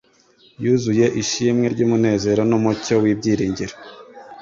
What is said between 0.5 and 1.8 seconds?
yuzuye ishimwe